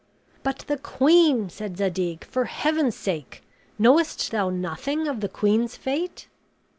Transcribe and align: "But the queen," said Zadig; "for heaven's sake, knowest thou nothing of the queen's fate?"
"But 0.41 0.65
the 0.67 0.79
queen," 0.79 1.51
said 1.51 1.77
Zadig; 1.77 2.23
"for 2.25 2.45
heaven's 2.45 2.95
sake, 2.95 3.43
knowest 3.77 4.31
thou 4.31 4.49
nothing 4.49 5.07
of 5.07 5.19
the 5.19 5.29
queen's 5.29 5.75
fate?" 5.77 6.25